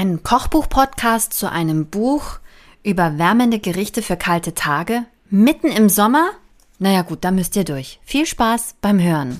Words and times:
Ein 0.00 0.22
Kochbuch-Podcast 0.22 1.34
zu 1.34 1.52
einem 1.52 1.84
Buch 1.84 2.38
über 2.82 3.18
wärmende 3.18 3.58
Gerichte 3.58 4.00
für 4.00 4.16
kalte 4.16 4.54
Tage? 4.54 5.04
Mitten 5.28 5.66
im 5.66 5.90
Sommer? 5.90 6.30
Naja 6.78 7.02
gut, 7.02 7.18
da 7.20 7.30
müsst 7.30 7.54
ihr 7.54 7.64
durch. 7.64 8.00
Viel 8.02 8.24
Spaß 8.24 8.76
beim 8.80 8.98
Hören. 8.98 9.38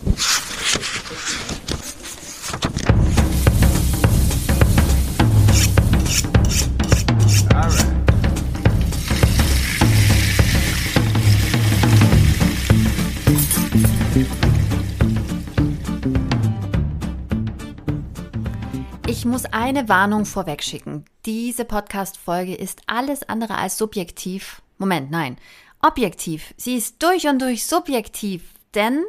Muss 19.31 19.45
eine 19.45 19.89
Warnung 19.89 20.27
vorwegschicken. 20.27 21.05
Diese 21.25 21.65
Podcast-Folge 21.65 22.55
ist 22.55 22.83
alles 22.87 23.23
andere 23.29 23.57
als 23.57 23.79
subjektiv. 23.79 24.61
Moment, 24.77 25.13
nein. 25.13 25.37
Objektiv. 25.81 26.53
Sie 26.57 26.77
ist 26.77 27.01
durch 27.01 27.29
und 27.29 27.41
durch 27.41 27.65
subjektiv, 27.65 28.43
denn 28.75 29.05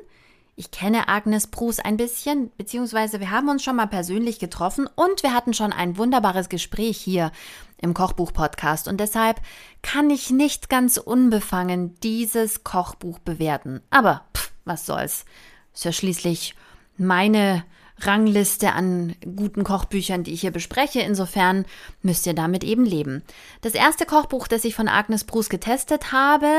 ich 0.56 0.70
kenne 0.70 1.08
Agnes 1.08 1.48
Bruce 1.48 1.80
ein 1.80 1.98
bisschen, 1.98 2.52
beziehungsweise 2.56 3.20
wir 3.20 3.32
haben 3.32 3.50
uns 3.50 3.64
schon 3.64 3.76
mal 3.76 3.88
persönlich 3.88 4.38
getroffen 4.38 4.88
und 4.94 5.24
wir 5.24 5.34
hatten 5.34 5.56
schon 5.56 5.74
ein 5.74 5.98
wunderbares 5.98 6.50
Gespräch 6.50 6.98
hier 6.98 7.32
im 7.80 7.96
Kochbuch-Podcast 7.96 8.88
und 8.88 9.00
deshalb 9.00 9.42
kann 9.82 10.12
ich 10.12 10.30
nicht 10.30 10.70
ganz 10.70 10.98
unbefangen 10.98 12.00
dieses 12.02 12.64
Kochbuch 12.64 13.18
bewerten. 13.18 13.82
Aber 13.90 14.26
pff, 14.38 14.52
was 14.66 14.86
soll's. 14.86 15.26
Ist 15.74 15.86
ja 15.86 15.92
schließlich 15.92 16.54
meine 16.96 17.64
Rangliste 18.06 18.74
an 18.74 19.16
guten 19.36 19.64
Kochbüchern, 19.64 20.24
die 20.24 20.34
ich 20.34 20.42
hier 20.42 20.52
bespreche. 20.52 21.02
Insofern 21.02 21.66
müsst 22.02 22.26
ihr 22.26 22.34
damit 22.34 22.64
eben 22.64 22.86
leben. 22.86 23.24
Das 23.62 23.74
erste 23.74 24.06
Kochbuch, 24.06 24.48
das 24.48 24.64
ich 24.64 24.76
von 24.76 24.88
Agnes 24.88 25.24
Bruce 25.24 25.50
getestet 25.50 26.12
habe, 26.12 26.50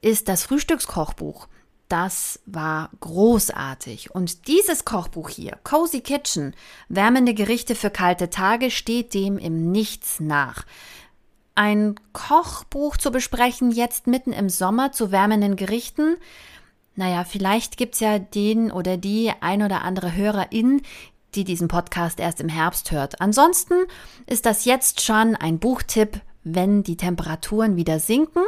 ist 0.00 0.28
das 0.28 0.44
Frühstückskochbuch. 0.44 1.48
Das 1.88 2.40
war 2.46 2.90
großartig. 3.00 4.14
Und 4.14 4.48
dieses 4.48 4.84
Kochbuch 4.86 5.28
hier, 5.28 5.58
Cozy 5.62 6.00
Kitchen, 6.00 6.54
wärmende 6.88 7.34
Gerichte 7.34 7.74
für 7.74 7.90
kalte 7.90 8.30
Tage, 8.30 8.70
steht 8.70 9.12
dem 9.12 9.36
im 9.36 9.70
Nichts 9.70 10.18
nach. 10.18 10.64
Ein 11.54 11.96
Kochbuch 12.14 12.96
zu 12.96 13.10
besprechen, 13.10 13.70
jetzt 13.70 14.06
mitten 14.06 14.32
im 14.32 14.48
Sommer 14.48 14.92
zu 14.92 15.12
wärmenden 15.12 15.54
Gerichten, 15.54 16.16
naja, 16.94 17.24
vielleicht 17.24 17.76
gibt's 17.76 18.00
ja 18.00 18.18
den 18.18 18.70
oder 18.70 18.96
die 18.96 19.32
ein 19.40 19.62
oder 19.62 19.82
andere 19.82 20.14
Hörerin, 20.14 20.82
die 21.34 21.44
diesen 21.44 21.68
Podcast 21.68 22.20
erst 22.20 22.40
im 22.40 22.48
Herbst 22.48 22.90
hört. 22.90 23.20
Ansonsten 23.20 23.74
ist 24.26 24.44
das 24.44 24.64
jetzt 24.64 25.00
schon 25.00 25.34
ein 25.34 25.58
Buchtipp, 25.58 26.20
wenn 26.44 26.82
die 26.82 26.96
Temperaturen 26.96 27.76
wieder 27.76 27.98
sinken. 27.98 28.42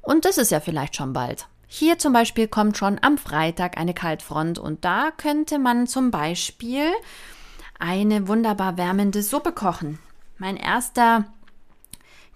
Und 0.00 0.24
das 0.24 0.38
ist 0.38 0.50
ja 0.50 0.60
vielleicht 0.60 0.96
schon 0.96 1.12
bald. 1.12 1.46
Hier 1.66 1.98
zum 1.98 2.12
Beispiel 2.12 2.48
kommt 2.48 2.76
schon 2.76 2.98
am 3.02 3.18
Freitag 3.18 3.78
eine 3.78 3.94
Kaltfront 3.94 4.58
und 4.58 4.84
da 4.84 5.10
könnte 5.16 5.58
man 5.58 5.86
zum 5.86 6.10
Beispiel 6.10 6.86
eine 7.78 8.28
wunderbar 8.28 8.76
wärmende 8.76 9.22
Suppe 9.22 9.52
kochen. 9.52 9.98
Mein 10.38 10.56
erster 10.56 11.24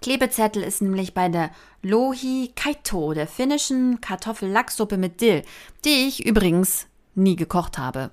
Klebezettel 0.00 0.62
ist 0.62 0.82
nämlich 0.82 1.14
bei 1.14 1.28
der 1.28 1.50
Lohi 1.82 2.52
Kaito, 2.54 3.14
der 3.14 3.26
finnischen 3.26 4.00
Kartoffel-Lachssuppe 4.00 4.96
mit 4.96 5.20
Dill, 5.20 5.42
die 5.84 6.06
ich 6.06 6.24
übrigens 6.24 6.86
nie 7.14 7.36
gekocht 7.36 7.78
habe, 7.78 8.10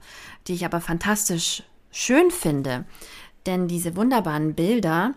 die 0.48 0.54
ich 0.54 0.66
aber 0.66 0.82
fantastisch 0.82 1.64
schön 1.92 2.32
finde. 2.32 2.86
Denn 3.46 3.68
diese 3.68 3.96
wunderbaren 3.96 4.56
Bilder 4.56 5.14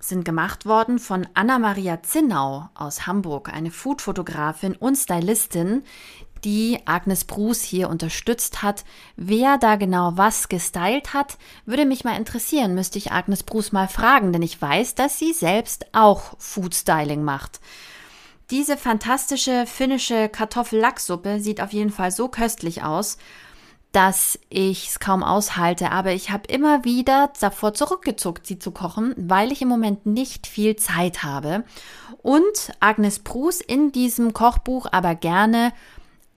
sind 0.00 0.24
gemacht 0.24 0.66
worden 0.66 0.98
von 0.98 1.26
Anna-Maria 1.34 2.02
Zinnau 2.02 2.68
aus 2.74 3.06
Hamburg, 3.06 3.52
eine 3.52 3.70
Foodfotografin 3.70 4.76
und 4.76 4.96
Stylistin, 4.96 5.82
die 6.44 6.80
Agnes 6.84 7.24
Bruce 7.24 7.62
hier 7.62 7.88
unterstützt 7.88 8.62
hat. 8.62 8.84
Wer 9.16 9.58
da 9.58 9.76
genau 9.76 10.12
was 10.14 10.48
gestylt 10.48 11.14
hat, 11.14 11.38
würde 11.66 11.84
mich 11.84 12.04
mal 12.04 12.16
interessieren, 12.16 12.74
müsste 12.74 12.98
ich 12.98 13.12
Agnes 13.12 13.42
Bruce 13.42 13.72
mal 13.72 13.88
fragen, 13.88 14.32
denn 14.32 14.42
ich 14.42 14.60
weiß, 14.60 14.94
dass 14.94 15.18
sie 15.18 15.32
selbst 15.32 15.86
auch 15.92 16.34
Foodstyling 16.38 17.22
macht. 17.22 17.60
Diese 18.50 18.78
fantastische 18.78 19.66
finnische 19.66 20.28
Kartoffel-Lachssuppe 20.28 21.40
sieht 21.40 21.60
auf 21.60 21.72
jeden 21.72 21.90
Fall 21.90 22.10
so 22.10 22.28
köstlich 22.28 22.82
aus, 22.82 23.18
dass 23.92 24.38
ich 24.50 24.88
es 24.88 25.00
kaum 25.00 25.22
aushalte, 25.22 25.90
aber 25.90 26.12
ich 26.12 26.30
habe 26.30 26.46
immer 26.48 26.84
wieder 26.84 27.30
davor 27.40 27.72
zurückgezuckt, 27.72 28.46
sie 28.46 28.58
zu 28.58 28.70
kochen, 28.70 29.14
weil 29.16 29.50
ich 29.50 29.62
im 29.62 29.68
Moment 29.68 30.04
nicht 30.04 30.46
viel 30.46 30.76
Zeit 30.76 31.22
habe 31.22 31.64
und 32.22 32.72
Agnes 32.80 33.20
Bruce 33.20 33.60
in 33.60 33.92
diesem 33.92 34.34
Kochbuch 34.34 34.86
aber 34.90 35.14
gerne 35.14 35.72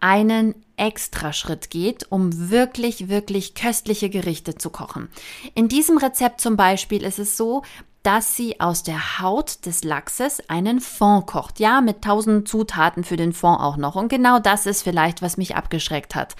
einen 0.01 0.55
Extraschritt 0.75 1.69
geht, 1.69 2.11
um 2.11 2.49
wirklich, 2.49 3.07
wirklich 3.07 3.53
köstliche 3.53 4.09
Gerichte 4.09 4.55
zu 4.55 4.69
kochen. 4.69 5.09
In 5.53 5.69
diesem 5.69 5.97
Rezept 5.97 6.41
zum 6.41 6.57
Beispiel 6.57 7.03
ist 7.03 7.19
es 7.19 7.37
so, 7.37 7.61
dass 8.03 8.35
sie 8.35 8.59
aus 8.59 8.81
der 8.81 9.19
Haut 9.19 9.65
des 9.65 9.83
Lachses 9.83 10.41
einen 10.49 10.81
Fond 10.81 11.27
kocht. 11.27 11.59
Ja, 11.59 11.81
mit 11.81 12.01
tausend 12.01 12.47
Zutaten 12.47 13.03
für 13.03 13.15
den 13.15 13.31
Fond 13.31 13.61
auch 13.61 13.77
noch. 13.77 13.95
Und 13.95 14.09
genau 14.09 14.39
das 14.39 14.65
ist 14.65 14.81
vielleicht, 14.81 15.21
was 15.21 15.37
mich 15.37 15.55
abgeschreckt 15.55 16.15
hat. 16.15 16.35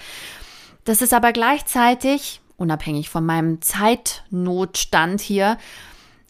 Das 0.84 1.00
ist 1.02 1.14
aber 1.14 1.32
gleichzeitig, 1.32 2.40
unabhängig 2.56 3.10
von 3.10 3.24
meinem 3.24 3.62
Zeitnotstand 3.62 5.20
hier, 5.20 5.56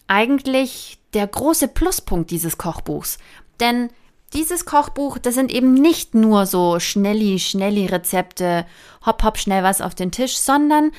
eigentlich 0.07 0.99
der 1.15 1.27
große 1.27 1.69
Pluspunkt 1.69 2.31
dieses 2.31 2.59
Kochbuchs. 2.59 3.17
Denn 3.59 3.89
dieses 4.33 4.65
Kochbuch, 4.65 5.19
das 5.19 5.35
sind 5.35 5.53
eben 5.53 5.75
nicht 5.75 6.15
nur 6.15 6.47
so 6.47 6.81
schnelli, 6.81 7.39
schnelli 7.39 7.87
Rezepte, 7.87 8.67
hopp, 9.05 9.23
hopp, 9.23 9.39
schnell 9.39 9.63
was 9.63 9.81
auf 9.81 9.95
den 9.95 10.11
Tisch, 10.11 10.37
sondern 10.37 10.93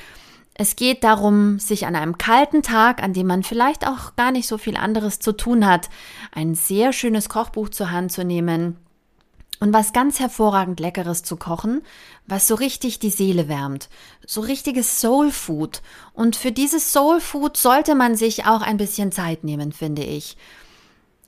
es 0.54 0.76
geht 0.76 1.02
darum, 1.02 1.58
sich 1.58 1.86
an 1.86 1.96
einem 1.96 2.16
kalten 2.16 2.62
Tag, 2.62 3.02
an 3.02 3.12
dem 3.12 3.26
man 3.26 3.42
vielleicht 3.42 3.86
auch 3.86 4.14
gar 4.14 4.30
nicht 4.30 4.46
so 4.46 4.56
viel 4.56 4.76
anderes 4.76 5.18
zu 5.18 5.32
tun 5.32 5.66
hat, 5.66 5.90
ein 6.32 6.54
sehr 6.54 6.92
schönes 6.92 7.28
Kochbuch 7.28 7.70
zur 7.70 7.90
Hand 7.90 8.12
zu 8.12 8.24
nehmen 8.24 8.76
und 9.58 9.72
was 9.72 9.92
ganz 9.92 10.20
hervorragend 10.20 10.78
Leckeres 10.78 11.24
zu 11.24 11.36
kochen, 11.36 11.82
was 12.26 12.46
so 12.46 12.54
richtig 12.54 13.00
die 13.00 13.10
Seele 13.10 13.48
wärmt. 13.48 13.88
So 14.26 14.42
richtiges 14.42 15.00
Soul 15.00 15.30
Food. 15.30 15.82
Und 16.12 16.36
für 16.36 16.52
dieses 16.52 16.92
Soul 16.92 17.20
Food 17.20 17.56
sollte 17.56 17.94
man 17.94 18.14
sich 18.14 18.46
auch 18.46 18.62
ein 18.62 18.76
bisschen 18.76 19.10
Zeit 19.10 19.42
nehmen, 19.42 19.72
finde 19.72 20.02
ich 20.02 20.36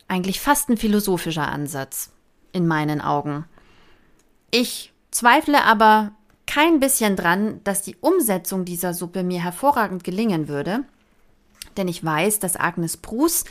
eigentlich 0.08 0.40
fast 0.40 0.68
ein 0.68 0.76
philosophischer 0.76 1.48
Ansatz 1.48 2.10
in 2.52 2.66
meinen 2.66 3.00
Augen. 3.00 3.44
Ich 4.50 4.92
zweifle 5.10 5.64
aber 5.64 6.12
kein 6.46 6.80
bisschen 6.80 7.16
dran, 7.16 7.60
dass 7.64 7.82
die 7.82 7.96
Umsetzung 7.96 8.64
dieser 8.64 8.94
Suppe 8.94 9.22
mir 9.22 9.42
hervorragend 9.42 10.04
gelingen 10.04 10.48
würde, 10.48 10.84
denn 11.76 11.88
ich 11.88 12.04
weiß, 12.04 12.38
dass 12.38 12.56
Agnes 12.56 12.96
Bruce 12.96 13.44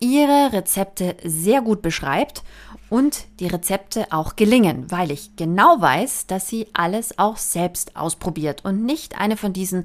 ihre 0.00 0.52
Rezepte 0.52 1.16
sehr 1.22 1.60
gut 1.60 1.82
beschreibt 1.82 2.42
und 2.88 3.26
die 3.38 3.46
Rezepte 3.46 4.06
auch 4.10 4.34
gelingen, 4.34 4.90
weil 4.90 5.10
ich 5.10 5.36
genau 5.36 5.80
weiß, 5.80 6.26
dass 6.26 6.48
sie 6.48 6.66
alles 6.72 7.18
auch 7.18 7.36
selbst 7.36 7.96
ausprobiert 7.96 8.64
und 8.64 8.84
nicht 8.84 9.20
eine 9.20 9.36
von 9.36 9.52
diesen 9.52 9.84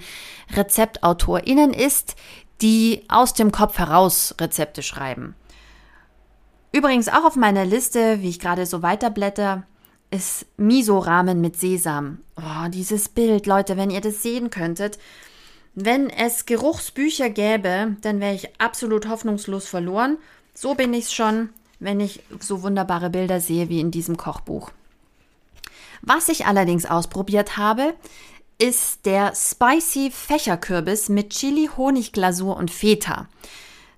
Rezeptautorinnen 0.55 1.73
ist, 1.73 2.15
die 2.61 3.03
aus 3.09 3.33
dem 3.33 3.51
Kopf 3.51 3.77
heraus 3.77 4.33
Rezepte 4.39 4.81
schreiben. 4.81 5.35
Übrigens 6.75 7.07
auch 7.07 7.23
auf 7.23 7.37
meiner 7.37 7.63
Liste, 7.63 8.21
wie 8.21 8.27
ich 8.27 8.37
gerade 8.41 8.65
so 8.65 8.81
weiterblätter, 8.81 9.63
ist 10.11 10.45
Miso-Ramen 10.57 11.39
mit 11.39 11.57
Sesam. 11.57 12.17
Oh, 12.35 12.67
dieses 12.67 13.07
Bild, 13.07 13.47
Leute, 13.47 13.77
wenn 13.77 13.89
ihr 13.89 14.01
das 14.01 14.21
sehen 14.21 14.49
könntet. 14.49 14.99
Wenn 15.73 16.09
es 16.09 16.45
Geruchsbücher 16.45 17.29
gäbe, 17.29 17.95
dann 18.01 18.19
wäre 18.19 18.35
ich 18.35 18.59
absolut 18.59 19.07
hoffnungslos 19.07 19.69
verloren. 19.69 20.17
So 20.53 20.73
bin 20.73 20.93
ich 20.93 21.11
schon, 21.11 21.47
wenn 21.79 22.01
ich 22.01 22.19
so 22.41 22.61
wunderbare 22.61 23.09
Bilder 23.09 23.39
sehe 23.39 23.69
wie 23.69 23.79
in 23.79 23.91
diesem 23.91 24.17
Kochbuch. 24.17 24.71
Was 26.01 26.27
ich 26.27 26.45
allerdings 26.45 26.85
ausprobiert 26.85 27.55
habe, 27.55 27.93
ist 28.57 29.05
der 29.05 29.31
Spicy 29.33 30.11
Fächerkürbis 30.11 31.07
mit 31.07 31.29
Chili, 31.29 31.69
Honigglasur 31.77 32.57
und 32.57 32.69
Feta. 32.69 33.29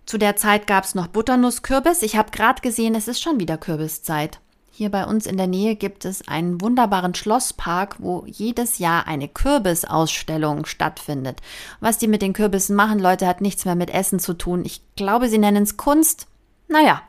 Zu 0.08 0.18
der 0.18 0.38
Zeit 0.38 0.68
gab 0.68 0.86
es 0.86 0.96
noch 0.96 1.08
Butternusskürbis. 1.08 2.02
Ich 2.02 2.16
habe 2.16 2.32
gerade 2.32 2.62
gesehen, 2.62 2.96
es 2.96 3.10
ist 3.10 3.22
schon 3.22 3.42
wieder 3.42 3.58
Kürbiszeit. 3.58 4.40
Hier 4.72 4.90
bei 4.90 5.04
uns 5.04 5.26
in 5.26 5.36
der 5.36 5.48
Nähe 5.48 5.76
gibt 5.76 6.06
es 6.06 6.26
einen 6.30 6.62
wunderbaren 6.62 7.14
Schlosspark, 7.14 7.98
wo 8.00 8.24
jedes 8.26 8.78
Jahr 8.78 9.06
eine 9.06 9.28
Kürbisausstellung 9.28 10.66
stattfindet. 10.66 11.42
Was 11.82 11.98
die 11.98 12.08
mit 12.08 12.22
den 12.22 12.32
Kürbissen 12.32 12.74
machen, 12.74 13.00
Leute, 13.00 13.28
hat 13.28 13.42
nichts 13.42 13.66
mehr 13.66 13.76
mit 13.76 13.90
Essen 13.90 14.20
zu 14.20 14.34
tun. 14.34 14.64
Ich 14.64 14.82
glaube, 14.96 15.28
sie 15.28 15.40
nennen 15.40 15.64
es 15.64 15.76
Kunst. 15.76 16.28
Naja, 16.70 17.02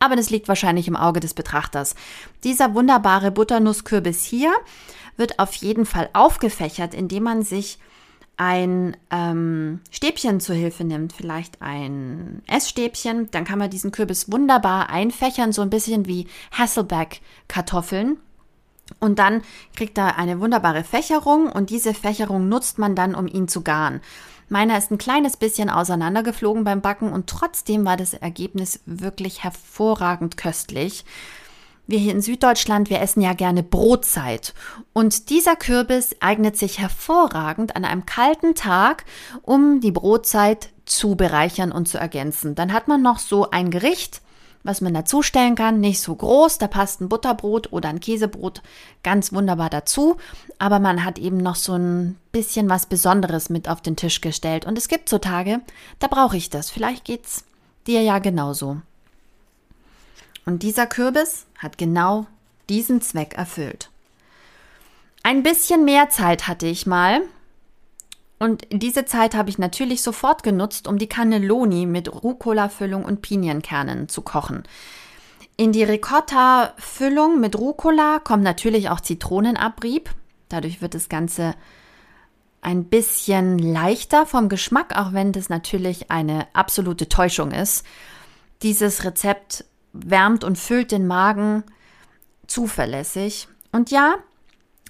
aber 0.00 0.16
das 0.16 0.30
liegt 0.30 0.48
wahrscheinlich 0.48 0.88
im 0.88 0.96
Auge 0.96 1.20
des 1.20 1.34
Betrachters. 1.34 1.94
Dieser 2.42 2.74
wunderbare 2.74 3.32
Butternusskürbis 3.32 4.24
hier 4.24 4.54
wird 5.18 5.40
auf 5.40 5.52
jeden 5.56 5.84
Fall 5.84 6.08
aufgefächert, 6.14 6.94
indem 6.94 7.24
man 7.24 7.42
sich 7.42 7.78
ein 8.36 8.96
ähm, 9.10 9.80
Stäbchen 9.90 10.40
zur 10.40 10.54
Hilfe 10.54 10.84
nimmt, 10.84 11.12
vielleicht 11.12 11.62
ein 11.62 12.42
Essstäbchen, 12.46 13.30
dann 13.30 13.44
kann 13.44 13.58
man 13.58 13.70
diesen 13.70 13.92
Kürbis 13.92 14.30
wunderbar 14.30 14.90
einfächern, 14.90 15.52
so 15.52 15.62
ein 15.62 15.70
bisschen 15.70 16.06
wie 16.06 16.26
Hasselback-Kartoffeln. 16.52 18.18
Und 19.00 19.18
dann 19.18 19.42
kriegt 19.74 19.98
er 19.98 20.16
eine 20.18 20.38
wunderbare 20.38 20.84
Fächerung 20.84 21.50
und 21.50 21.70
diese 21.70 21.92
Fächerung 21.92 22.48
nutzt 22.48 22.78
man 22.78 22.94
dann, 22.94 23.14
um 23.14 23.26
ihn 23.26 23.48
zu 23.48 23.62
garen. 23.62 24.00
Meiner 24.48 24.78
ist 24.78 24.92
ein 24.92 24.98
kleines 24.98 25.36
bisschen 25.36 25.70
auseinandergeflogen 25.70 26.62
beim 26.62 26.80
Backen 26.80 27.12
und 27.12 27.26
trotzdem 27.26 27.84
war 27.84 27.96
das 27.96 28.14
Ergebnis 28.14 28.80
wirklich 28.86 29.42
hervorragend 29.42 30.36
köstlich. 30.36 31.04
Wir 31.88 32.00
hier 32.00 32.12
in 32.12 32.20
Süddeutschland, 32.20 32.90
wir 32.90 33.00
essen 33.00 33.20
ja 33.20 33.32
gerne 33.32 33.62
Brotzeit. 33.62 34.54
Und 34.92 35.30
dieser 35.30 35.54
Kürbis 35.54 36.16
eignet 36.18 36.56
sich 36.56 36.80
hervorragend 36.80 37.76
an 37.76 37.84
einem 37.84 38.06
kalten 38.06 38.56
Tag, 38.56 39.04
um 39.42 39.80
die 39.80 39.92
Brotzeit 39.92 40.70
zu 40.84 41.14
bereichern 41.14 41.70
und 41.70 41.86
zu 41.86 41.98
ergänzen. 41.98 42.56
Dann 42.56 42.72
hat 42.72 42.88
man 42.88 43.02
noch 43.02 43.20
so 43.20 43.50
ein 43.50 43.70
Gericht, 43.70 44.20
was 44.64 44.80
man 44.80 44.94
dazustellen 44.94 45.54
kann. 45.54 45.78
Nicht 45.78 46.00
so 46.00 46.14
groß, 46.14 46.58
da 46.58 46.66
passt 46.66 47.00
ein 47.00 47.08
Butterbrot 47.08 47.72
oder 47.72 47.88
ein 47.88 48.00
Käsebrot 48.00 48.62
ganz 49.04 49.32
wunderbar 49.32 49.70
dazu. 49.70 50.16
Aber 50.58 50.80
man 50.80 51.04
hat 51.04 51.20
eben 51.20 51.38
noch 51.38 51.56
so 51.56 51.74
ein 51.74 52.16
bisschen 52.32 52.68
was 52.68 52.86
Besonderes 52.86 53.48
mit 53.48 53.68
auf 53.68 53.80
den 53.80 53.94
Tisch 53.94 54.20
gestellt. 54.20 54.66
Und 54.66 54.76
es 54.76 54.88
gibt 54.88 55.08
so 55.08 55.18
Tage, 55.18 55.60
da 56.00 56.08
brauche 56.08 56.36
ich 56.36 56.50
das. 56.50 56.68
Vielleicht 56.68 57.04
geht's 57.04 57.44
dir 57.86 58.02
ja 58.02 58.18
genauso. 58.18 58.78
Und 60.46 60.62
dieser 60.62 60.86
Kürbis 60.86 61.46
hat 61.58 61.76
genau 61.76 62.26
diesen 62.68 63.00
Zweck 63.00 63.34
erfüllt. 63.34 63.90
Ein 65.24 65.42
bisschen 65.42 65.84
mehr 65.84 66.08
Zeit 66.08 66.46
hatte 66.46 66.66
ich 66.66 66.86
mal. 66.86 67.22
Und 68.38 68.66
diese 68.70 69.04
Zeit 69.06 69.34
habe 69.34 69.50
ich 69.50 69.58
natürlich 69.58 70.02
sofort 70.02 70.44
genutzt, 70.44 70.86
um 70.86 70.98
die 70.98 71.08
Cannelloni 71.08 71.86
mit 71.86 72.22
Rucola-Füllung 72.22 73.04
und 73.04 73.22
Pinienkernen 73.22 74.08
zu 74.08 74.22
kochen. 74.22 74.62
In 75.56 75.72
die 75.72 75.82
Ricotta-Füllung 75.82 77.40
mit 77.40 77.58
Rucola 77.58 78.20
kommt 78.20 78.44
natürlich 78.44 78.88
auch 78.90 79.00
Zitronenabrieb. 79.00 80.10
Dadurch 80.48 80.80
wird 80.80 80.94
das 80.94 81.08
Ganze 81.08 81.54
ein 82.60 82.84
bisschen 82.84 83.58
leichter 83.58 84.26
vom 84.26 84.48
Geschmack, 84.48 84.96
auch 84.96 85.12
wenn 85.12 85.32
das 85.32 85.48
natürlich 85.48 86.10
eine 86.10 86.46
absolute 86.52 87.08
Täuschung 87.08 87.50
ist. 87.50 87.84
Dieses 88.62 89.02
Rezept 89.04 89.64
wärmt 90.04 90.44
und 90.44 90.58
füllt 90.58 90.92
den 90.92 91.06
Magen 91.06 91.64
zuverlässig. 92.46 93.48
Und 93.72 93.90
ja, 93.90 94.16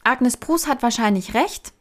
Agnes 0.04 0.36
Prus 0.36 0.66
hat 0.66 0.82
wahrscheinlich 0.82 1.34
recht, 1.34 1.72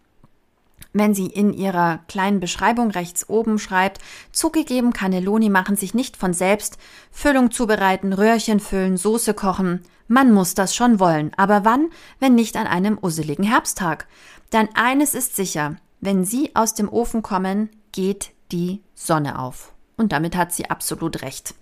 wenn 0.93 1.13
sie 1.13 1.27
in 1.27 1.53
ihrer 1.53 1.99
kleinen 2.07 2.39
Beschreibung 2.39 2.89
rechts 2.89 3.27
oben 3.29 3.59
schreibt, 3.59 3.99
zugegeben, 4.31 4.93
Cannelloni 4.93 5.49
machen 5.49 5.75
sich 5.75 5.93
nicht 5.93 6.15
von 6.15 6.33
selbst, 6.33 6.77
Füllung 7.11 7.51
zubereiten, 7.51 8.13
Röhrchen 8.13 8.59
füllen, 8.59 8.95
Soße 8.95 9.33
kochen. 9.33 9.81
Man 10.07 10.31
muss 10.31 10.53
das 10.53 10.73
schon 10.73 10.99
wollen, 10.99 11.31
aber 11.35 11.65
wann, 11.65 11.89
wenn 12.19 12.35
nicht 12.35 12.55
an 12.55 12.67
einem 12.67 12.97
usseligen 13.01 13.43
Herbsttag? 13.43 14.07
Denn 14.53 14.69
eines 14.73 15.15
ist 15.15 15.35
sicher, 15.35 15.75
wenn 15.99 16.23
sie 16.23 16.55
aus 16.55 16.73
dem 16.73 16.87
Ofen 16.87 17.21
kommen, 17.21 17.69
geht 17.91 18.31
die 18.51 18.81
Sonne 18.93 19.39
auf. 19.39 19.73
Und 19.97 20.11
damit 20.11 20.35
hat 20.35 20.53
sie 20.53 20.69
absolut 20.69 21.21
recht. 21.21 21.55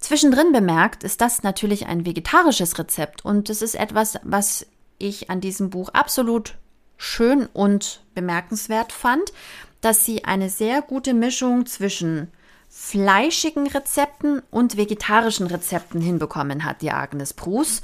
Zwischendrin 0.00 0.52
bemerkt 0.52 1.04
ist 1.04 1.20
das 1.20 1.42
natürlich 1.42 1.86
ein 1.86 2.06
vegetarisches 2.06 2.78
Rezept 2.78 3.24
und 3.24 3.50
es 3.50 3.62
ist 3.62 3.74
etwas, 3.74 4.18
was 4.22 4.66
ich 4.98 5.30
an 5.30 5.40
diesem 5.40 5.70
Buch 5.70 5.90
absolut 5.90 6.56
schön 6.96 7.46
und 7.52 8.02
bemerkenswert 8.14 8.92
fand, 8.92 9.32
dass 9.80 10.04
sie 10.04 10.24
eine 10.24 10.48
sehr 10.48 10.82
gute 10.82 11.14
Mischung 11.14 11.66
zwischen 11.66 12.30
fleischigen 12.68 13.66
Rezepten 13.66 14.42
und 14.50 14.76
vegetarischen 14.76 15.46
Rezepten 15.46 16.00
hinbekommen 16.00 16.64
hat, 16.64 16.82
die 16.82 16.92
Agnes 16.92 17.34
Prus. 17.34 17.82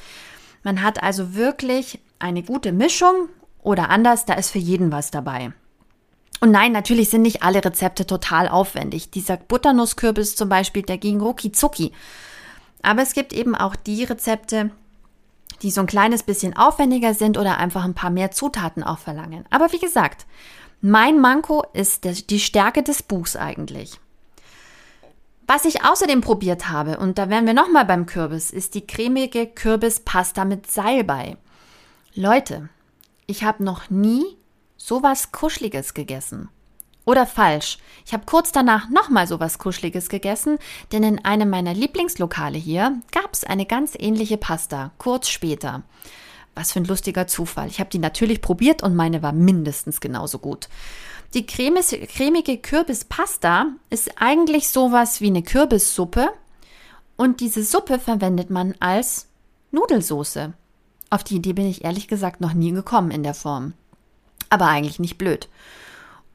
Man 0.62 0.83
hat 0.83 1.03
also 1.03 1.35
wirklich 1.35 2.01
eine 2.19 2.43
gute 2.43 2.73
Mischung 2.73 3.29
oder 3.62 3.91
anders, 3.91 4.27
da 4.27 4.35
ist 4.35 4.51
für 4.51 4.59
jeden 4.59 4.93
was 4.93 5.11
dabei. 5.11 5.53
Und 6.41 6.50
nein, 6.50 6.73
natürlich 6.73 7.09
sind 7.09 7.23
nicht 7.23 7.43
alle 7.43 7.65
Rezepte 7.65 8.06
total 8.06 8.49
aufwendig. 8.49 9.11
Dieser 9.11 9.37
Butternusskürbis 9.37 10.37
zum 10.37 10.49
Beispiel, 10.49 10.83
der 10.83 10.99
ging 10.99 11.21
rucki 11.21 11.53
zucki. 11.53 11.93
Aber 12.83 13.03
es 13.03 13.15
gibt 13.15 13.33
eben 13.33 13.55
auch 13.55 13.75
die 13.75 14.05
Rezepte, 14.05 14.71
die 15.62 15.71
so 15.71 15.81
ein 15.81 15.87
kleines 15.87 16.23
bisschen 16.23 16.56
aufwendiger 16.56 17.15
sind 17.15 17.38
oder 17.38 17.59
einfach 17.59 17.85
ein 17.85 17.94
paar 17.94 18.11
mehr 18.11 18.31
Zutaten 18.31 18.83
auch 18.83 18.99
verlangen. 18.99 19.44
Aber 19.50 19.73
wie 19.73 19.79
gesagt, 19.79 20.27
mein 20.83 21.19
Manko 21.19 21.65
ist 21.73 22.05
die 22.31 22.41
Stärke 22.41 22.83
des 22.83 23.03
Buchs 23.03 23.35
eigentlich. 23.35 23.99
Was 25.49 25.65
ich 25.65 25.85
außerdem 25.85 26.21
probiert 26.21 26.69
habe, 26.69 26.99
und 26.99 27.19
da 27.19 27.31
wären 27.31 27.47
wir 27.47 27.55
nochmal 27.55 27.85
beim 27.85 28.05
Kürbis, 28.05 28.50
ist 28.50 28.75
die 28.75 28.87
cremige 28.87 29.47
Kürbispasta 29.47 30.44
mit 30.44 30.71
Salbei. 30.71 31.37
Leute, 32.15 32.69
ich 33.27 33.44
habe 33.44 33.65
noch 33.65 33.88
nie 33.88 34.25
sowas 34.76 35.32
Kuscheliges 35.32 35.94
gegessen. 35.94 36.49
Oder 37.06 37.25
falsch. 37.25 37.78
Ich 38.05 38.12
habe 38.12 38.26
kurz 38.26 38.50
danach 38.50 38.90
nochmal 38.90 39.28
sowas 39.28 39.58
Kuscheliges 39.58 40.08
gegessen, 40.08 40.58
denn 40.90 41.05
in 41.05 41.25
einem 41.25 41.49
meiner 41.49 41.73
Lieblingslokale 41.73 42.58
hier 42.58 43.00
gab 43.12 43.32
es 43.32 43.44
eine 43.44 43.64
ganz 43.64 43.93
ähnliche 43.96 44.37
Pasta, 44.37 44.90
kurz 44.99 45.28
später. 45.28 45.82
Was 46.56 46.73
für 46.73 46.81
ein 46.81 46.84
lustiger 46.84 47.28
Zufall. 47.28 47.69
Ich 47.69 47.78
habe 47.78 47.90
die 47.90 48.00
natürlich 48.00 48.40
probiert 48.40 48.82
und 48.82 48.96
meine 48.96 49.23
war 49.23 49.32
mindestens 49.32 50.00
genauso 50.00 50.40
gut. 50.40 50.69
Die 51.34 51.46
cremige 51.46 52.58
Kürbispasta 52.58 53.67
ist 53.90 54.11
eigentlich 54.17 54.69
sowas 54.69 55.20
wie 55.20 55.28
eine 55.28 55.43
Kürbissuppe 55.43 56.31
und 57.17 57.40
diese 57.40 57.62
Suppe 57.62 58.00
verwendet 58.00 58.50
man 58.50 58.75
als 58.81 59.28
Nudelsoße. 59.70 60.55
Auf 61.11 61.23
die 61.23 61.37
Idee 61.37 61.52
bin 61.52 61.67
ich 61.67 61.84
ehrlich 61.84 62.08
gesagt 62.08 62.40
noch 62.40 62.52
nie 62.52 62.73
gekommen 62.73 63.11
in 63.12 63.23
der 63.23 63.34
Form 63.34 63.75
aber 64.51 64.67
eigentlich 64.67 64.99
nicht 64.99 65.19
blöd. 65.19 65.49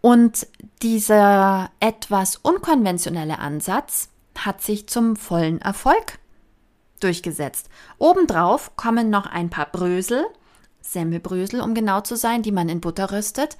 Und 0.01 0.47
dieser 0.81 1.69
etwas 1.79 2.37
unkonventionelle 2.37 3.39
Ansatz 3.39 4.09
hat 4.37 4.61
sich 4.61 4.87
zum 4.87 5.15
vollen 5.15 5.61
Erfolg 5.61 6.17
durchgesetzt. 6.99 7.69
Obendrauf 7.97 8.75
kommen 8.75 9.09
noch 9.09 9.25
ein 9.25 9.49
paar 9.49 9.67
Brösel, 9.67 10.25
Semmelbrösel, 10.81 11.61
um 11.61 11.73
genau 11.73 12.01
zu 12.01 12.15
sein, 12.15 12.41
die 12.41 12.51
man 12.51 12.69
in 12.69 12.81
Butter 12.81 13.11
rüstet. 13.11 13.57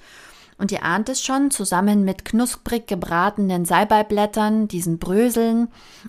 Und 0.58 0.70
ihr 0.70 0.84
ahnt 0.84 1.08
es 1.08 1.24
schon, 1.24 1.50
zusammen 1.50 2.04
mit 2.04 2.24
knusprig 2.24 2.86
gebratenen 2.86 3.64
Salbeiblättern, 3.64 4.68
diesen 4.68 4.98
Bröseln 4.98 5.68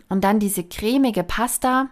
und 0.10 0.24
dann 0.24 0.40
diese 0.40 0.64
cremige 0.64 1.23
Pasta, 1.23 1.90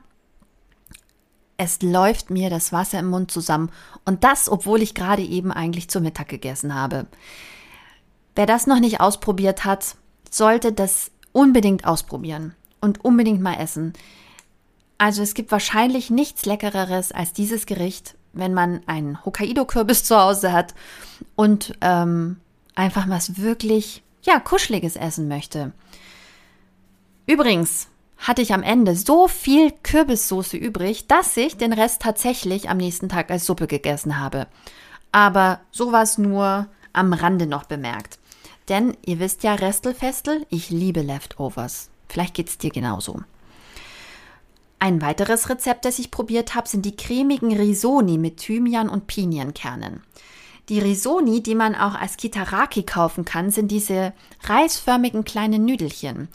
es 1.61 1.83
läuft 1.83 2.31
mir 2.31 2.49
das 2.49 2.73
Wasser 2.73 2.97
im 2.97 3.11
Mund 3.11 3.29
zusammen. 3.29 3.69
Und 4.03 4.23
das, 4.23 4.49
obwohl 4.49 4.81
ich 4.81 4.95
gerade 4.95 5.21
eben 5.21 5.51
eigentlich 5.51 5.89
zu 5.89 6.01
Mittag 6.01 6.27
gegessen 6.27 6.73
habe. 6.73 7.05
Wer 8.35 8.47
das 8.47 8.65
noch 8.65 8.79
nicht 8.79 8.99
ausprobiert 8.99 9.63
hat, 9.63 9.95
sollte 10.31 10.73
das 10.73 11.11
unbedingt 11.33 11.85
ausprobieren 11.85 12.55
und 12.79 13.05
unbedingt 13.05 13.41
mal 13.41 13.59
essen. 13.59 13.93
Also 14.97 15.21
es 15.21 15.35
gibt 15.35 15.51
wahrscheinlich 15.51 16.09
nichts 16.09 16.47
Leckereres 16.47 17.11
als 17.11 17.31
dieses 17.31 17.67
Gericht, 17.67 18.15
wenn 18.33 18.55
man 18.55 18.81
einen 18.87 19.23
Hokkaido-Kürbis 19.23 20.03
zu 20.03 20.17
Hause 20.19 20.53
hat 20.53 20.73
und 21.35 21.77
ähm, 21.81 22.37
einfach 22.73 23.07
was 23.07 23.37
wirklich, 23.37 24.01
ja, 24.23 24.39
kuscheliges 24.39 24.95
essen 24.95 25.27
möchte. 25.27 25.73
Übrigens, 27.27 27.87
hatte 28.21 28.41
ich 28.41 28.53
am 28.53 28.63
Ende 28.63 28.95
so 28.95 29.27
viel 29.27 29.71
Kürbissoße 29.83 30.55
übrig, 30.55 31.07
dass 31.07 31.35
ich 31.35 31.57
den 31.57 31.73
Rest 31.73 32.03
tatsächlich 32.03 32.69
am 32.69 32.77
nächsten 32.77 33.09
Tag 33.09 33.31
als 33.31 33.45
Suppe 33.45 33.67
gegessen 33.67 34.19
habe. 34.19 34.47
Aber 35.11 35.59
sowas 35.71 36.17
nur 36.17 36.67
am 36.93 37.13
Rande 37.13 37.47
noch 37.47 37.65
bemerkt. 37.65 38.19
Denn 38.69 38.95
ihr 39.05 39.19
wisst 39.19 39.43
ja, 39.43 39.55
Restelfestel, 39.55 40.45
ich 40.49 40.69
liebe 40.69 41.01
Leftovers. 41.01 41.89
Vielleicht 42.07 42.35
geht 42.35 42.47
es 42.47 42.57
dir 42.57 42.69
genauso. 42.69 43.21
Ein 44.79 45.01
weiteres 45.01 45.49
Rezept, 45.49 45.85
das 45.85 45.99
ich 45.99 46.11
probiert 46.11 46.55
habe, 46.55 46.67
sind 46.67 46.85
die 46.85 46.95
cremigen 46.95 47.55
Risoni 47.55 48.17
mit 48.17 48.37
Thymian 48.37 48.89
und 48.89 49.07
Pinienkernen. 49.07 50.03
Die 50.71 50.79
Risoni, 50.79 51.43
die 51.43 51.53
man 51.53 51.75
auch 51.75 51.95
als 51.95 52.15
Kitaraki 52.15 52.83
kaufen 52.83 53.25
kann, 53.25 53.51
sind 53.51 53.71
diese 53.71 54.13
reisförmigen 54.43 55.25
kleinen 55.25 55.65
Nüdelchen. 55.65 56.29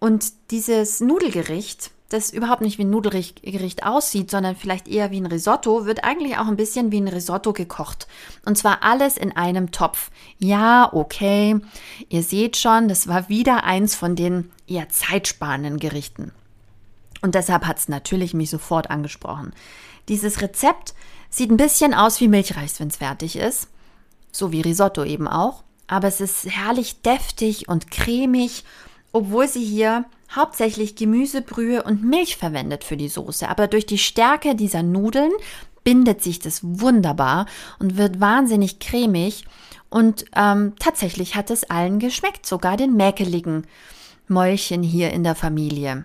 Und 0.00 0.32
dieses 0.50 0.98
Nudelgericht, 0.98 1.92
das 2.08 2.32
überhaupt 2.32 2.62
nicht 2.62 2.78
wie 2.78 2.84
ein 2.84 2.90
Nudelgericht 2.90 3.86
aussieht, 3.86 4.28
sondern 4.28 4.56
vielleicht 4.56 4.88
eher 4.88 5.12
wie 5.12 5.20
ein 5.20 5.26
Risotto, 5.26 5.86
wird 5.86 6.02
eigentlich 6.02 6.36
auch 6.36 6.48
ein 6.48 6.56
bisschen 6.56 6.90
wie 6.90 7.00
ein 7.00 7.06
Risotto 7.06 7.52
gekocht. 7.52 8.08
Und 8.44 8.58
zwar 8.58 8.82
alles 8.82 9.16
in 9.16 9.36
einem 9.36 9.70
Topf. 9.70 10.10
Ja, 10.40 10.92
okay. 10.92 11.60
Ihr 12.08 12.24
seht 12.24 12.56
schon, 12.56 12.88
das 12.88 13.06
war 13.06 13.28
wieder 13.28 13.62
eins 13.62 13.94
von 13.94 14.16
den 14.16 14.50
eher 14.66 14.88
zeitsparenden 14.88 15.78
Gerichten. 15.78 16.32
Und 17.22 17.36
deshalb 17.36 17.64
hat 17.64 17.78
es 17.78 17.88
natürlich 17.88 18.34
mich 18.34 18.50
sofort 18.50 18.90
angesprochen. 18.90 19.52
Dieses 20.08 20.42
Rezept 20.42 20.92
sieht 21.30 21.52
ein 21.52 21.56
bisschen 21.56 21.94
aus 21.94 22.20
wie 22.20 22.26
Milchreis, 22.26 22.80
wenn 22.80 22.88
es 22.88 22.96
fertig 22.96 23.36
ist 23.36 23.68
so 24.36 24.52
wie 24.52 24.60
Risotto 24.60 25.04
eben 25.04 25.28
auch. 25.28 25.62
aber 25.88 26.08
es 26.08 26.20
ist 26.20 26.46
herrlich 26.46 27.02
deftig 27.02 27.68
und 27.68 27.90
cremig, 27.90 28.64
obwohl 29.12 29.48
sie 29.48 29.64
hier 29.64 30.04
hauptsächlich 30.34 30.96
Gemüsebrühe 30.96 31.82
und 31.82 32.02
Milch 32.02 32.36
verwendet 32.36 32.84
für 32.84 32.96
die 32.96 33.08
Soße. 33.08 33.48
Aber 33.48 33.68
durch 33.68 33.86
die 33.86 33.98
Stärke 33.98 34.54
dieser 34.54 34.82
Nudeln 34.82 35.32
bindet 35.84 36.22
sich 36.22 36.40
das 36.40 36.60
wunderbar 36.62 37.46
und 37.78 37.96
wird 37.96 38.20
wahnsinnig 38.20 38.80
cremig. 38.80 39.44
Und 39.88 40.24
ähm, 40.34 40.74
tatsächlich 40.80 41.36
hat 41.36 41.50
es 41.50 41.70
allen 41.70 42.00
geschmeckt, 42.00 42.44
sogar 42.44 42.76
den 42.76 42.96
mäkeligen 42.96 43.66
Mäulchen 44.26 44.82
hier 44.82 45.12
in 45.12 45.22
der 45.22 45.36
Familie. 45.36 46.04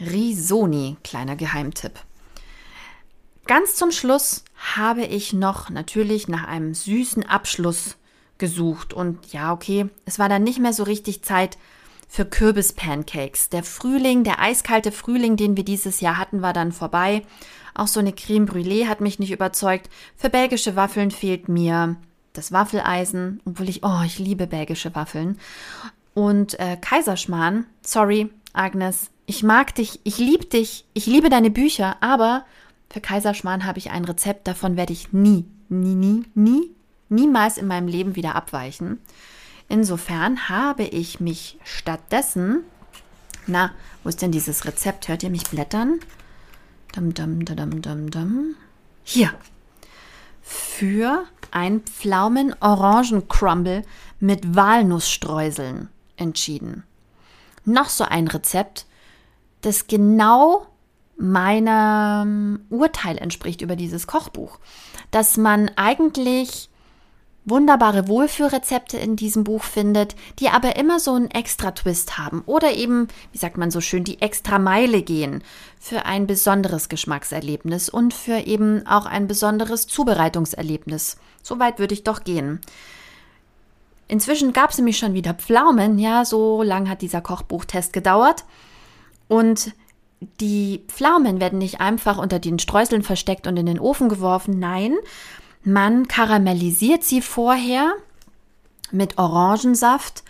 Risoni, 0.00 0.96
kleiner 1.04 1.36
Geheimtipp. 1.36 2.00
Ganz 3.46 3.76
zum 3.76 3.90
Schluss 3.90 4.44
habe 4.74 5.04
ich 5.04 5.32
noch 5.32 5.68
natürlich 5.68 6.28
nach 6.28 6.46
einem 6.46 6.72
süßen 6.72 7.26
Abschluss 7.26 7.96
gesucht. 8.38 8.94
Und 8.94 9.32
ja, 9.32 9.52
okay, 9.52 9.86
es 10.06 10.18
war 10.18 10.28
dann 10.28 10.42
nicht 10.42 10.58
mehr 10.58 10.72
so 10.72 10.82
richtig 10.82 11.22
Zeit 11.22 11.58
für 12.08 12.24
Kürbispancakes. 12.24 13.50
Der 13.50 13.62
Frühling, 13.62 14.24
der 14.24 14.40
eiskalte 14.40 14.92
Frühling, 14.92 15.36
den 15.36 15.56
wir 15.56 15.64
dieses 15.64 16.00
Jahr 16.00 16.16
hatten, 16.16 16.42
war 16.42 16.52
dann 16.52 16.72
vorbei. 16.72 17.22
Auch 17.74 17.88
so 17.88 18.00
eine 18.00 18.12
Creme 18.12 18.46
Brûlée 18.46 18.86
hat 18.86 19.00
mich 19.00 19.18
nicht 19.18 19.32
überzeugt. 19.32 19.90
Für 20.16 20.30
belgische 20.30 20.76
Waffeln 20.76 21.10
fehlt 21.10 21.48
mir 21.48 21.96
das 22.32 22.52
Waffeleisen, 22.52 23.40
obwohl 23.44 23.68
ich, 23.68 23.84
oh, 23.84 24.00
ich 24.04 24.18
liebe 24.18 24.46
belgische 24.46 24.94
Waffeln. 24.94 25.38
Und 26.14 26.58
äh, 26.60 26.76
Kaiserschmarrn, 26.80 27.66
sorry, 27.82 28.30
Agnes, 28.52 29.10
ich 29.26 29.42
mag 29.42 29.74
dich, 29.74 30.00
ich 30.04 30.18
liebe 30.18 30.44
dich, 30.46 30.84
ich 30.94 31.06
liebe 31.06 31.30
deine 31.30 31.50
Bücher, 31.50 31.96
aber 32.00 32.44
für 32.90 33.00
Kaiserschmarrn 33.00 33.64
habe 33.64 33.78
ich 33.78 33.90
ein 33.90 34.04
Rezept, 34.04 34.46
davon 34.46 34.76
werde 34.76 34.92
ich 34.92 35.12
nie, 35.12 35.44
nie, 35.68 35.94
nie, 35.94 36.24
nie, 36.34 36.70
niemals 37.08 37.58
in 37.58 37.66
meinem 37.66 37.88
Leben 37.88 38.16
wieder 38.16 38.36
abweichen. 38.36 39.00
Insofern 39.68 40.48
habe 40.48 40.84
ich 40.84 41.20
mich 41.20 41.58
stattdessen, 41.64 42.64
na, 43.46 43.72
wo 44.02 44.08
ist 44.08 44.22
denn 44.22 44.32
dieses 44.32 44.64
Rezept? 44.64 45.08
Hört 45.08 45.22
ihr 45.22 45.30
mich 45.30 45.44
blättern? 45.44 46.00
Dum, 46.94 47.14
dum, 47.14 47.44
dum, 47.44 47.82
dum, 47.82 48.10
dum. 48.10 48.54
Hier. 49.02 49.32
Für 50.42 51.24
ein 51.50 51.80
Pflaumen-Orangen-Crumble 51.80 53.82
mit 54.20 54.54
Walnussstreuseln 54.54 55.88
entschieden. 56.16 56.84
Noch 57.64 57.88
so 57.88 58.04
ein 58.04 58.28
Rezept, 58.28 58.86
das 59.62 59.86
genau 59.86 60.66
meinem 61.16 62.60
Urteil 62.70 63.18
entspricht 63.18 63.60
über 63.60 63.76
dieses 63.76 64.06
Kochbuch. 64.06 64.58
Dass 65.10 65.36
man 65.36 65.70
eigentlich 65.76 66.68
wunderbare 67.44 68.08
Wohlfühlrezepte 68.08 68.96
in 68.96 69.16
diesem 69.16 69.44
Buch 69.44 69.62
findet, 69.62 70.16
die 70.38 70.48
aber 70.48 70.76
immer 70.76 70.98
so 70.98 71.12
einen 71.12 71.30
extra 71.30 71.72
Twist 71.72 72.16
haben 72.16 72.42
oder 72.46 72.72
eben, 72.72 73.08
wie 73.32 73.38
sagt 73.38 73.58
man 73.58 73.70
so 73.70 73.80
schön, 73.80 74.04
die 74.04 74.22
extra 74.22 74.58
Meile 74.58 75.02
gehen 75.02 75.42
für 75.78 76.06
ein 76.06 76.26
besonderes 76.26 76.88
Geschmackserlebnis 76.88 77.90
und 77.90 78.14
für 78.14 78.46
eben 78.46 78.86
auch 78.86 79.06
ein 79.06 79.26
besonderes 79.26 79.86
Zubereitungserlebnis. 79.86 81.18
So 81.42 81.58
weit 81.58 81.78
würde 81.78 81.94
ich 81.94 82.04
doch 82.04 82.24
gehen. 82.24 82.60
Inzwischen 84.08 84.52
gab 84.52 84.70
es 84.70 84.78
nämlich 84.78 84.98
schon 84.98 85.14
wieder 85.14 85.34
Pflaumen, 85.34 85.98
ja, 85.98 86.24
so 86.24 86.62
lang 86.62 86.88
hat 86.88 87.02
dieser 87.02 87.20
Kochbuchtest 87.20 87.92
gedauert. 87.92 88.44
Und 89.28 89.72
die 90.40 90.84
Pflaumen 90.88 91.40
werden 91.40 91.58
nicht 91.58 91.80
einfach 91.80 92.18
unter 92.18 92.38
den 92.38 92.58
Streuseln 92.58 93.02
versteckt 93.02 93.46
und 93.46 93.56
in 93.56 93.66
den 93.66 93.78
Ofen 93.78 94.08
geworfen, 94.08 94.58
nein, 94.58 94.94
man 95.62 96.08
karamellisiert 96.08 97.04
sie 97.04 97.22
vorher 97.22 97.94
mit 98.90 99.18
Orangensaft 99.18 100.22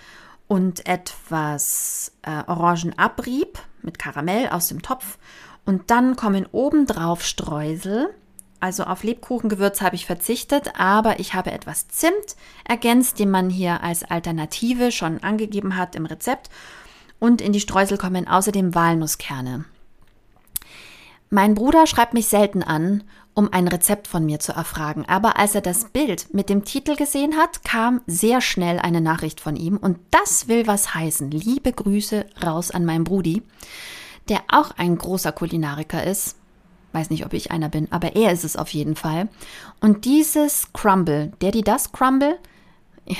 und 0.47 0.87
etwas 0.87 2.13
äh, 2.23 2.43
Orangenabrieb 2.47 3.59
mit 3.83 3.99
Karamell 3.99 4.49
aus 4.49 4.69
dem 4.69 4.83
Topf. 4.83 5.19
Und 5.65 5.91
dann 5.91 6.17
kommen 6.17 6.47
obendrauf 6.53 7.25
Streusel. 7.25 8.15
Also 8.61 8.85
auf 8.85 9.03
Lebkuchengewürz 9.03 9.81
habe 9.81 9.97
ich 9.97 10.07
verzichtet, 10.07 10.79
aber 10.79 11.21
ich 11.21 11.35
habe 11.35 11.53
etwas 11.53 11.89
Zimt 11.89 12.37
ergänzt, 12.67 13.19
den 13.19 13.31
man 13.31 13.51
hier 13.51 13.83
als 13.83 14.05
Alternative 14.05 14.91
schon 14.91 15.23
angegeben 15.23 15.77
hat 15.77 15.97
im 15.97 16.07
Rezept. 16.07 16.49
Und 17.19 17.41
in 17.41 17.53
die 17.53 17.61
Streusel 17.61 17.99
kommen 17.99 18.29
außerdem 18.29 18.75
Walnusskerne. 18.75 19.65
Mein 21.35 21.55
Bruder 21.55 21.87
schreibt 21.87 22.15
mich 22.15 22.29
selten 22.29 22.63
an 22.63 23.03
um 23.35 23.53
ein 23.53 23.67
Rezept 23.67 24.07
von 24.07 24.25
mir 24.25 24.39
zu 24.39 24.53
erfragen. 24.53 25.05
Aber 25.07 25.39
als 25.39 25.55
er 25.55 25.61
das 25.61 25.87
Bild 25.87 26.33
mit 26.33 26.49
dem 26.49 26.65
Titel 26.65 26.95
gesehen 26.95 27.37
hat, 27.37 27.65
kam 27.65 28.01
sehr 28.07 28.41
schnell 28.41 28.79
eine 28.79 29.01
Nachricht 29.01 29.41
von 29.41 29.57
ihm. 29.57 29.77
Und 29.77 29.99
das 30.11 30.47
will 30.47 30.67
was 30.67 30.95
heißen. 30.95 31.31
Liebe 31.31 31.73
Grüße 31.73 32.27
raus 32.43 32.71
an 32.71 32.85
meinen 32.85 33.05
Brudi, 33.05 33.43
der 34.29 34.41
auch 34.49 34.71
ein 34.77 34.97
großer 34.97 35.33
Kulinariker 35.33 36.05
ist. 36.05 36.37
Weiß 36.93 37.11
nicht, 37.11 37.27
ob 37.27 37.33
ich 37.33 37.51
einer 37.51 37.69
bin, 37.69 37.91
aber 37.91 38.15
er 38.15 38.31
ist 38.31 38.45
es 38.45 38.57
auf 38.57 38.69
jeden 38.69 38.95
Fall. 38.95 39.29
Und 39.81 40.05
dieses 40.05 40.73
Crumble, 40.73 41.33
der 41.41 41.51
die 41.51 41.63
das 41.63 41.91
Crumble, 41.91 42.39
ja, 43.05 43.17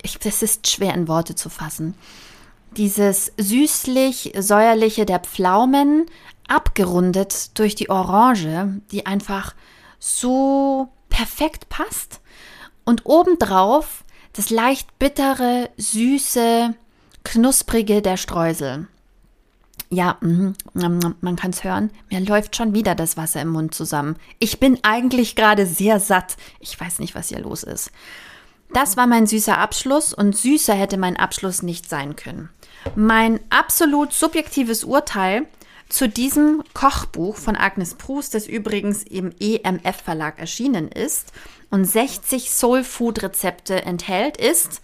ich, 0.00 0.18
das 0.18 0.42
ist 0.42 0.70
schwer 0.70 0.94
in 0.94 1.06
Worte 1.06 1.34
zu 1.34 1.50
fassen. 1.50 1.94
Dieses 2.78 3.32
süßlich-säuerliche 3.36 5.04
der 5.04 5.20
Pflaumen, 5.20 6.06
abgerundet 6.48 7.58
durch 7.58 7.74
die 7.74 7.90
Orange, 7.90 8.80
die 8.90 9.06
einfach 9.06 9.54
so 9.98 10.88
perfekt 11.08 11.68
passt. 11.68 12.20
Und 12.84 13.06
obendrauf 13.06 14.04
das 14.32 14.50
leicht 14.50 14.98
bittere, 14.98 15.68
süße, 15.76 16.74
knusprige 17.24 18.02
der 18.02 18.16
Streusel. 18.16 18.86
Ja, 19.90 20.18
mhm, 20.20 20.54
man 20.74 21.36
kann 21.36 21.50
es 21.50 21.64
hören. 21.64 21.90
Mir 22.10 22.20
läuft 22.20 22.54
schon 22.54 22.74
wieder 22.74 22.94
das 22.94 23.16
Wasser 23.16 23.40
im 23.40 23.48
Mund 23.48 23.74
zusammen. 23.74 24.16
Ich 24.38 24.60
bin 24.60 24.78
eigentlich 24.82 25.34
gerade 25.34 25.66
sehr 25.66 25.98
satt. 25.98 26.36
Ich 26.60 26.78
weiß 26.78 26.98
nicht, 26.98 27.14
was 27.14 27.28
hier 27.28 27.40
los 27.40 27.62
ist. 27.62 27.90
Das 28.72 28.96
war 28.96 29.06
mein 29.06 29.26
süßer 29.26 29.56
Abschluss 29.56 30.12
und 30.12 30.36
süßer 30.36 30.74
hätte 30.74 30.98
mein 30.98 31.16
Abschluss 31.16 31.62
nicht 31.62 31.88
sein 31.88 32.16
können. 32.16 32.50
Mein 32.94 33.40
absolut 33.48 34.12
subjektives 34.12 34.84
Urteil 34.84 35.46
zu 35.88 36.08
diesem 36.08 36.62
Kochbuch 36.74 37.36
von 37.36 37.56
Agnes 37.56 37.94
Proust, 37.94 38.34
das 38.34 38.46
übrigens 38.46 39.02
im 39.02 39.32
EMF 39.40 40.02
Verlag 40.04 40.38
erschienen 40.38 40.88
ist 40.88 41.32
und 41.70 41.84
60 41.84 42.50
Soul 42.50 42.84
Food 42.84 43.22
Rezepte 43.22 43.82
enthält, 43.82 44.36
ist, 44.36 44.80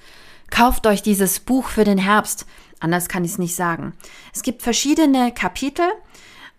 kauft 0.50 0.86
euch 0.86 1.02
dieses 1.02 1.40
Buch 1.40 1.68
für 1.68 1.84
den 1.84 1.98
Herbst. 1.98 2.46
Anders 2.80 3.08
kann 3.08 3.24
ich 3.24 3.32
es 3.32 3.38
nicht 3.38 3.54
sagen. 3.54 3.94
Es 4.32 4.42
gibt 4.42 4.62
verschiedene 4.62 5.32
Kapitel. 5.32 5.86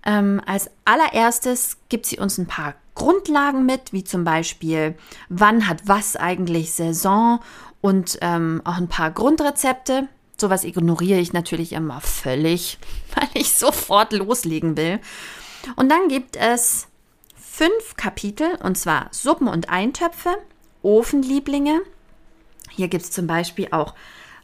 Ähm, 0.05 0.41
als 0.45 0.69
allererstes 0.85 1.77
gibt 1.89 2.05
sie 2.05 2.19
uns 2.19 2.37
ein 2.37 2.47
paar 2.47 2.75
Grundlagen 2.93 3.65
mit, 3.65 3.93
wie 3.93 4.03
zum 4.03 4.23
Beispiel, 4.23 4.95
wann 5.29 5.67
hat 5.67 5.81
was 5.85 6.15
eigentlich 6.15 6.73
Saison 6.73 7.39
und 7.81 8.17
ähm, 8.21 8.61
auch 8.63 8.77
ein 8.77 8.87
paar 8.87 9.11
Grundrezepte. 9.11 10.07
Sowas 10.37 10.63
ignoriere 10.63 11.19
ich 11.19 11.33
natürlich 11.33 11.73
immer 11.73 12.01
völlig, 12.01 12.77
weil 13.15 13.29
ich 13.33 13.55
sofort 13.55 14.13
loslegen 14.13 14.77
will. 14.77 14.99
Und 15.75 15.89
dann 15.89 16.07
gibt 16.07 16.35
es 16.35 16.87
fünf 17.35 17.95
Kapitel, 17.95 18.55
und 18.63 18.77
zwar 18.77 19.07
Suppen 19.11 19.47
und 19.47 19.69
Eintöpfe, 19.69 20.37
Ofenlieblinge. 20.83 21.81
Hier 22.69 22.87
gibt 22.87 23.05
es 23.05 23.11
zum 23.11 23.27
Beispiel 23.27 23.69
auch 23.71 23.93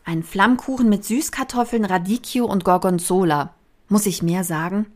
einen 0.05 0.23
Flammkuchen 0.23 0.89
mit 0.89 1.05
Süßkartoffeln, 1.05 1.85
Radicchio 1.85 2.45
und 2.45 2.63
Gorgonzola. 2.63 3.53
Muss 3.89 4.05
ich 4.05 4.23
mehr 4.23 4.43
sagen? 4.43 4.87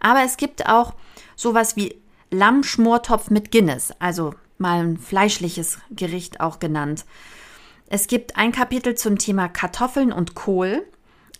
Aber 0.00 0.22
es 0.24 0.36
gibt 0.36 0.68
auch 0.68 0.94
sowas 1.36 1.76
wie 1.76 1.96
Lammschmortopf 2.30 3.30
mit 3.30 3.52
Guinness, 3.52 3.92
also 3.98 4.34
mal 4.58 4.80
ein 4.80 4.98
fleischliches 4.98 5.78
Gericht 5.90 6.40
auch 6.40 6.58
genannt. 6.58 7.04
Es 7.88 8.08
gibt 8.08 8.36
ein 8.36 8.52
Kapitel 8.52 8.96
zum 8.96 9.18
Thema 9.18 9.48
Kartoffeln 9.48 10.12
und 10.12 10.34
Kohl. 10.34 10.84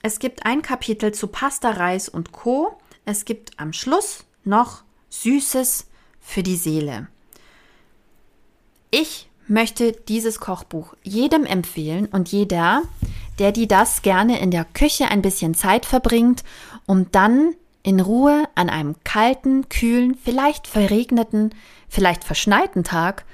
Es 0.02 0.20
gibt 0.20 0.46
ein 0.46 0.62
Kapitel 0.62 1.12
zu 1.12 1.26
Pasta, 1.26 1.70
Reis 1.70 2.08
und 2.08 2.32
Co. 2.32 2.78
Es 3.04 3.24
gibt 3.24 3.58
am 3.58 3.72
Schluss 3.72 4.24
noch 4.44 4.82
Süßes 5.10 5.86
für 6.20 6.42
die 6.42 6.56
Seele. 6.56 7.08
Ich 8.90 9.28
möchte 9.48 9.92
dieses 9.92 10.38
Kochbuch 10.38 10.94
jedem 11.02 11.44
empfehlen 11.44 12.06
und 12.06 12.28
jeder, 12.30 12.82
der 13.38 13.52
die 13.52 13.66
das 13.66 14.02
gerne 14.02 14.40
in 14.40 14.50
der 14.50 14.64
Küche 14.64 15.08
ein 15.08 15.22
bisschen 15.22 15.54
Zeit 15.54 15.84
verbringt, 15.84 16.44
um 16.86 17.10
dann 17.10 17.54
in 17.82 18.00
Ruhe 18.00 18.44
an 18.54 18.68
einem 18.68 18.96
kalten, 19.04 19.68
kühlen, 19.68 20.16
vielleicht 20.22 20.66
verregneten, 20.66 21.54
vielleicht 21.88 22.24
verschneiten 22.24 22.84
Tag 22.84 23.24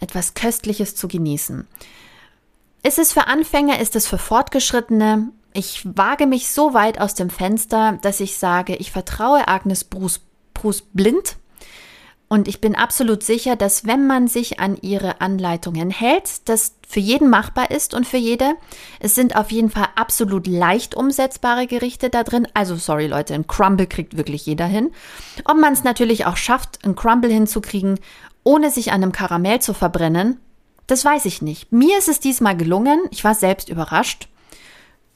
etwas 0.00 0.34
Köstliches 0.34 0.94
zu 0.94 1.08
genießen. 1.08 1.66
Ist 2.84 2.98
es 2.98 3.12
für 3.12 3.28
Anfänger, 3.28 3.78
ist 3.78 3.94
es 3.94 4.08
für 4.08 4.18
Fortgeschrittene? 4.18 5.28
Ich 5.54 5.82
wage 5.84 6.26
mich 6.26 6.50
so 6.50 6.74
weit 6.74 7.00
aus 7.00 7.14
dem 7.14 7.30
Fenster, 7.30 7.98
dass 8.02 8.18
ich 8.18 8.38
sage, 8.38 8.74
ich 8.74 8.90
vertraue 8.90 9.46
Agnes 9.46 9.84
Bruce, 9.84 10.20
Bruce 10.52 10.82
blind 10.92 11.36
Und 12.26 12.48
ich 12.48 12.60
bin 12.60 12.74
absolut 12.74 13.22
sicher, 13.22 13.54
dass 13.54 13.86
wenn 13.86 14.08
man 14.08 14.26
sich 14.26 14.58
an 14.58 14.76
ihre 14.80 15.20
Anleitungen 15.20 15.90
hält, 15.90 16.48
das 16.48 16.74
für 16.88 16.98
jeden 16.98 17.30
machbar 17.30 17.70
ist 17.70 17.94
und 17.94 18.04
für 18.04 18.16
jede. 18.16 18.54
Es 18.98 19.14
sind 19.14 19.36
auf 19.36 19.52
jeden 19.52 19.70
Fall 19.70 19.88
absolut 19.94 20.48
leicht 20.48 20.96
umsetzbare 20.96 21.68
Gerichte 21.68 22.10
da 22.10 22.24
drin. 22.24 22.48
Also 22.52 22.74
sorry 22.74 23.06
Leute, 23.06 23.34
ein 23.34 23.46
Crumble 23.46 23.86
kriegt 23.86 24.16
wirklich 24.16 24.44
jeder 24.44 24.66
hin. 24.66 24.90
Ob 25.44 25.56
man 25.56 25.72
es 25.72 25.84
natürlich 25.84 26.26
auch 26.26 26.36
schafft, 26.36 26.84
ein 26.84 26.96
Crumble 26.96 27.30
hinzukriegen, 27.30 28.00
ohne 28.42 28.72
sich 28.72 28.90
an 28.90 29.04
einem 29.04 29.12
Karamell 29.12 29.60
zu 29.60 29.72
verbrennen, 29.72 30.40
das 30.86 31.04
weiß 31.04 31.24
ich 31.26 31.42
nicht. 31.42 31.72
Mir 31.72 31.98
ist 31.98 32.08
es 32.08 32.20
diesmal 32.20 32.56
gelungen. 32.56 33.00
Ich 33.10 33.24
war 33.24 33.34
selbst 33.34 33.68
überrascht. 33.68 34.28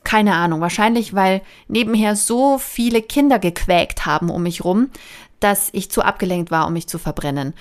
Keine 0.04 0.34
Ahnung, 0.34 0.60
wahrscheinlich, 0.60 1.14
weil 1.14 1.42
nebenher 1.66 2.14
so 2.14 2.58
viele 2.58 3.02
Kinder 3.02 3.38
gequäkt 3.38 4.06
haben 4.06 4.30
um 4.30 4.44
mich 4.44 4.64
rum, 4.64 4.90
dass 5.40 5.68
ich 5.72 5.90
zu 5.90 6.02
abgelenkt 6.02 6.50
war, 6.50 6.66
um 6.66 6.72
mich 6.72 6.86
zu 6.86 6.98
verbrennen. 6.98 7.54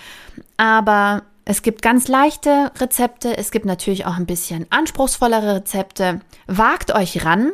Aber 0.55 1.24
es 1.45 1.62
gibt 1.62 1.81
ganz 1.81 2.07
leichte 2.07 2.71
Rezepte, 2.79 3.38
es 3.38 3.51
gibt 3.51 3.65
natürlich 3.65 4.05
auch 4.05 4.15
ein 4.15 4.25
bisschen 4.25 4.65
anspruchsvollere 4.69 5.55
Rezepte. 5.55 6.21
Wagt 6.47 6.93
euch 6.93 7.25
ran, 7.25 7.51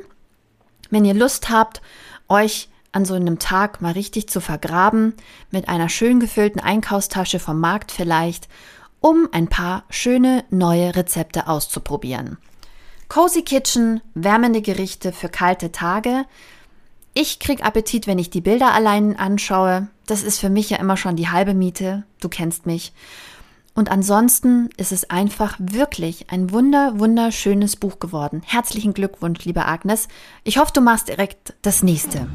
wenn 0.89 1.05
ihr 1.05 1.13
Lust 1.13 1.49
habt, 1.49 1.81
euch 2.27 2.69
an 2.91 3.05
so 3.05 3.13
einem 3.13 3.39
Tag 3.39 3.81
mal 3.81 3.93
richtig 3.93 4.29
zu 4.29 4.41
vergraben, 4.41 5.13
mit 5.49 5.69
einer 5.69 5.89
schön 5.89 6.19
gefüllten 6.19 6.59
Einkaufstasche 6.59 7.39
vom 7.39 7.59
Markt 7.59 7.91
vielleicht, 7.91 8.47
um 9.01 9.27
ein 9.33 9.47
paar 9.47 9.83
schöne 9.89 10.45
neue 10.49 10.95
Rezepte 10.95 11.47
auszuprobieren. 11.47 12.37
Cozy 13.09 13.41
Kitchen, 13.41 13.99
wärmende 14.13 14.61
Gerichte 14.61 15.11
für 15.11 15.27
kalte 15.27 15.73
Tage, 15.73 16.25
ich 17.13 17.39
krieg 17.39 17.65
Appetit, 17.65 18.07
wenn 18.07 18.19
ich 18.19 18.29
die 18.29 18.39
Bilder 18.39 18.73
allein 18.73 19.17
anschaue. 19.17 19.89
Das 20.07 20.23
ist 20.23 20.39
für 20.39 20.49
mich 20.49 20.69
ja 20.69 20.77
immer 20.77 20.95
schon 20.95 21.17
die 21.17 21.27
halbe 21.27 21.53
Miete. 21.53 22.03
Du 22.21 22.29
kennst 22.29 22.65
mich. 22.65 22.93
Und 23.73 23.91
ansonsten 23.91 24.69
ist 24.77 24.93
es 24.93 25.09
einfach 25.09 25.57
wirklich 25.59 26.29
ein 26.29 26.51
wunder, 26.51 26.99
wunderschönes 26.99 27.75
Buch 27.75 27.99
geworden. 27.99 28.41
Herzlichen 28.45 28.93
Glückwunsch, 28.93 29.43
liebe 29.43 29.65
Agnes. 29.65 30.07
Ich 30.45 30.57
hoffe, 30.57 30.71
du 30.73 30.81
machst 30.81 31.09
direkt 31.09 31.53
das 31.61 31.83
nächste. 31.83 32.27